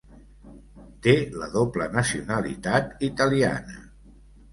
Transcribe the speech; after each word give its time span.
Té 1.07 1.13
la 1.41 1.49
doble 1.55 1.87
nacionalitat 1.97 3.05
italiana. 3.09 3.77